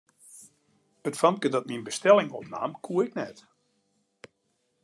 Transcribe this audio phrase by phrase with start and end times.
[1.09, 3.37] It famke dat myn bestelling opnaam, koe ik net.